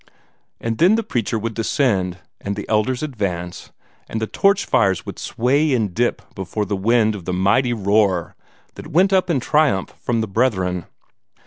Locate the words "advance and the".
3.03-4.25